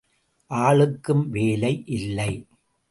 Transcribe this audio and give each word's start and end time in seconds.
ஆளுக்கும் 0.51 1.23
வேலை 1.29 1.83
இல்லை! 1.87 2.31